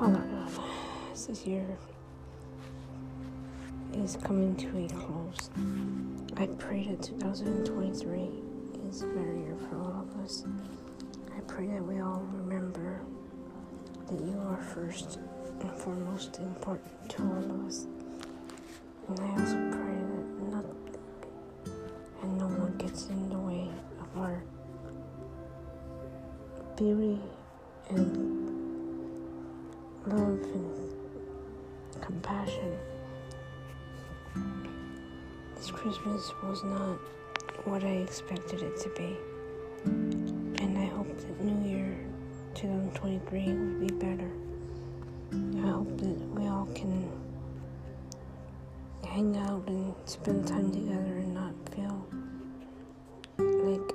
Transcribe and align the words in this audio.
as 0.00 1.26
this 1.26 1.46
year 1.46 1.66
is 3.94 4.16
coming 4.16 4.56
to 4.56 4.66
a 4.84 4.88
close, 4.88 5.50
I 6.36 6.46
pray 6.58 6.86
that 6.88 7.02
2023 7.02 8.30
is 8.88 9.02
a 9.02 9.06
better 9.06 9.36
year 9.36 9.56
for 9.68 9.76
all 9.78 10.06
of 10.08 10.24
us. 10.24 10.44
I 11.36 11.40
pray 11.40 11.66
that 11.68 11.84
we 11.84 12.00
all 12.00 12.26
remember 12.32 13.00
that 14.08 14.20
you 14.20 14.40
are 14.48 14.56
first 14.74 15.18
and 15.60 15.70
foremost 15.72 16.38
important 16.38 17.08
to 17.10 17.22
all 17.22 17.38
of 17.38 17.66
us. 17.66 17.86
And 19.08 19.20
I 19.20 19.30
also 19.40 19.70
pray 19.70 19.94
that 19.94 20.26
nothing 20.50 20.96
and 22.22 22.38
no 22.38 22.46
one 22.46 22.76
gets 22.78 23.08
in 23.08 23.28
the 23.28 23.38
way 23.38 23.68
of 24.00 24.18
our 24.18 24.42
beauty 26.76 27.20
and 27.90 28.31
love 30.06 30.42
and 30.42 30.92
compassion. 32.00 32.76
This 35.56 35.70
Christmas 35.70 36.32
was 36.42 36.64
not 36.64 36.98
what 37.64 37.84
I 37.84 38.02
expected 38.06 38.62
it 38.62 38.76
to 38.80 38.88
be. 38.96 39.16
And 39.84 40.76
I 40.76 40.86
hope 40.86 41.06
that 41.06 41.40
New 41.40 41.68
Year 41.68 41.96
2023 42.54 43.44
will 43.52 43.80
be 43.80 43.94
better. 43.94 44.30
I 45.32 45.70
hope 45.70 45.96
that 45.98 46.18
we 46.34 46.48
all 46.48 46.66
can 46.74 47.08
hang 49.08 49.36
out 49.36 49.62
and 49.68 49.94
spend 50.04 50.48
time 50.48 50.72
together 50.72 51.18
and 51.18 51.34
not 51.34 51.54
feel 51.74 52.06
like 53.38 53.92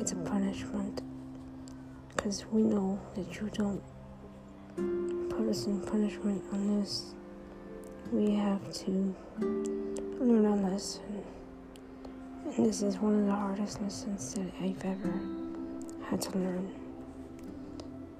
it's 0.00 0.10
a 0.12 0.16
punishment. 0.16 1.02
Because 2.08 2.44
we 2.46 2.62
know 2.62 2.98
that 3.14 3.40
you 3.40 3.48
don't 3.52 3.82
us 5.48 5.66
in 5.66 5.80
punishment 5.80 6.42
on 6.52 6.80
this. 6.80 7.14
We 8.12 8.34
have 8.34 8.72
to 8.84 9.14
learn 9.38 10.44
a 10.44 10.56
lesson. 10.56 11.24
And 12.44 12.66
this 12.66 12.82
is 12.82 12.96
one 12.98 13.20
of 13.20 13.26
the 13.26 13.32
hardest 13.32 13.80
lessons 13.80 14.34
that 14.34 14.50
I've 14.60 14.84
ever 14.84 15.20
had 16.08 16.20
to 16.22 16.38
learn. 16.38 16.74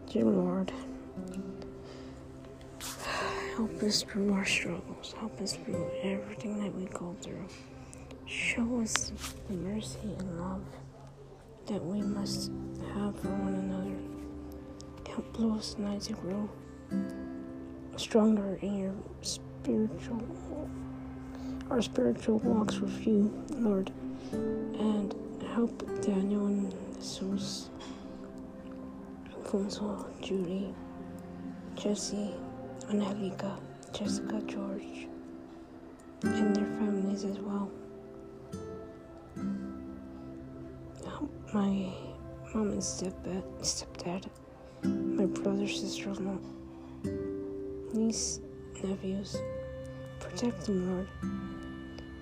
Dear 0.08 0.24
Lord, 0.24 0.72
help 3.56 3.82
us 3.82 4.02
through 4.02 4.32
our 4.32 4.44
struggles. 4.44 5.14
Help 5.18 5.40
us 5.40 5.54
through 5.54 5.90
everything 6.02 6.62
that 6.62 6.74
we 6.74 6.84
go 6.86 7.16
through. 7.20 7.46
Show 8.26 8.80
us 8.80 9.12
the 9.48 9.54
mercy 9.54 10.14
and 10.18 10.40
love 10.40 10.64
that 11.66 11.84
we 11.84 12.02
must 12.02 12.52
have 12.94 13.18
for 13.18 13.28
one 13.28 13.54
another. 13.54 13.96
Help 15.12 15.38
Lewis 15.38 15.74
and 15.78 15.88
I 15.88 15.98
to 15.98 16.12
grow 16.12 16.48
stronger 17.96 18.58
in 18.62 18.76
your 18.78 18.94
spiritual, 19.22 20.22
our 21.70 21.82
spiritual 21.82 22.38
walks 22.40 22.78
with 22.78 23.06
you, 23.06 23.32
Lord, 23.50 23.90
and 24.32 25.14
help 25.54 25.78
Daniel 26.02 26.46
and 26.46 26.74
Jesus, 26.96 27.70
Alfonso, 29.34 30.06
Judy, 30.20 30.74
Jesse, 31.74 32.34
Angelica, 32.90 33.56
Jessica, 33.92 34.40
George, 34.46 35.06
and 36.22 36.54
their 36.54 36.66
families 36.76 37.24
as 37.24 37.38
well. 37.38 37.70
Help 41.04 41.30
my 41.52 41.88
mom 42.54 42.70
and 42.72 42.82
stepdad, 42.82 43.42
stepdad 43.60 44.24
my 44.82 45.24
brother, 45.26 45.66
sister 45.66 46.10
in 46.10 46.24
law, 46.26 46.38
niece, 48.06 48.40
nephews. 48.84 49.36
Protect 50.20 50.66
them, 50.66 50.78
Lord. 50.90 51.08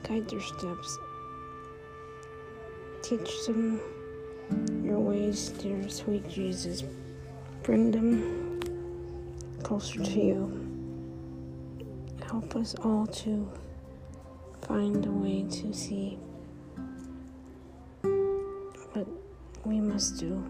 Guide 0.03 0.29
their 0.31 0.41
steps. 0.41 0.99
Teach 3.03 3.47
them 3.47 3.81
your 4.83 4.99
ways, 4.99 5.51
dear 5.51 5.87
sweet 5.91 6.27
Jesus. 6.29 6.85
Bring 7.63 7.91
them 7.91 8.61
closer 9.63 10.03
to 10.03 10.21
you. 10.21 10.41
Help 12.27 12.57
us 12.57 12.75
all 12.83 13.07
to 13.07 13.51
find 14.63 15.05
a 15.05 15.11
way 15.11 15.45
to 15.51 15.73
see 15.75 16.19
what 18.93 19.07
we 19.65 19.81
must 19.81 20.19
do 20.19 20.43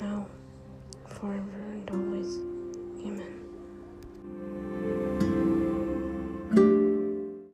now, 0.00 0.26
forever, 1.06 1.62
and 1.72 1.90
always. 1.90 2.57